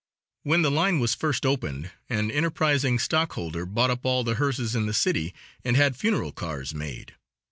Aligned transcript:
When 0.41 0.63
the 0.63 0.71
line 0.71 0.99
was 0.99 1.13
first 1.13 1.45
opened 1.45 1.91
an 2.09 2.31
enterprising 2.31 2.97
stockholder 2.97 3.67
bought 3.67 3.91
up 3.91 4.03
all 4.03 4.23
the 4.23 4.33
hearses 4.33 4.75
in 4.75 4.87
the 4.87 4.95
city 4.95 5.31
and 5.63 5.77
had 5.77 5.95
funeral 5.95 6.31
cars 6.31 6.73
made. 6.73 7.13